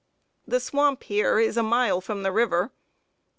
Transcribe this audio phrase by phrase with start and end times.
[0.51, 2.71] ]The swamp here is a mile from the river.